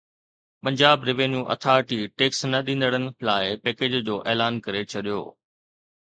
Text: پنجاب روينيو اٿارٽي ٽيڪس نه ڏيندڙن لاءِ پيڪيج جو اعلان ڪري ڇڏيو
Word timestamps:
پنجاب 0.63 0.97
روينيو 1.07 1.41
اٿارٽي 1.53 1.99
ٽيڪس 2.17 2.39
نه 2.51 2.59
ڏيندڙن 2.65 3.05
لاءِ 3.27 3.45
پيڪيج 3.63 3.93
جو 4.07 4.15
اعلان 4.29 4.53
ڪري 4.65 4.83
ڇڏيو 4.91 5.21